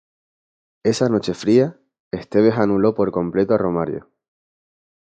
Esa 0.83 1.05
fría 1.35 1.65
noche, 1.67 1.79
Esteves 2.09 2.57
anuló 2.57 2.95
por 2.95 3.11
completo 3.11 3.53
a 3.53 3.59
Romario. 3.59 4.09